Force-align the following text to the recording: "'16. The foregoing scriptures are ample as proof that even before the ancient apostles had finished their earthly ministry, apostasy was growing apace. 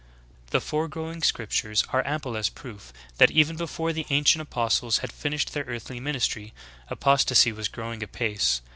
"'16. 0.45 0.47
The 0.49 0.61
foregoing 0.61 1.21
scriptures 1.21 1.83
are 1.89 2.01
ample 2.07 2.35
as 2.35 2.49
proof 2.49 2.91
that 3.19 3.29
even 3.29 3.55
before 3.55 3.93
the 3.93 4.07
ancient 4.09 4.41
apostles 4.41 4.97
had 4.97 5.11
finished 5.11 5.53
their 5.53 5.65
earthly 5.65 5.99
ministry, 5.99 6.55
apostasy 6.89 7.51
was 7.51 7.67
growing 7.67 8.01
apace. 8.01 8.61